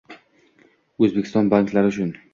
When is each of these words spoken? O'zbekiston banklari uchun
O'zbekiston 1.07 1.55
banklari 1.55 1.95
uchun 1.97 2.15